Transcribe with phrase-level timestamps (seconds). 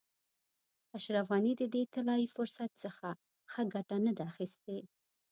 [0.97, 3.07] اشرف غني د دې طلایي فرصت څخه
[3.51, 4.79] ښه ګټه نه ده اخیستې.